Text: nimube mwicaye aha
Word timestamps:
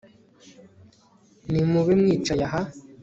nimube 1.51 1.91
mwicaye 1.99 2.43
aha 2.47 2.61